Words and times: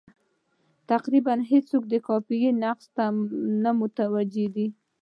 تقریبا 0.91 1.33
هېڅوک 1.51 1.83
د 1.89 1.93
قافیې 2.07 2.51
نقص 2.63 2.85
ته 2.95 3.05
متوجه 3.81 4.45
نه 4.47 4.51
دي. 4.55 4.67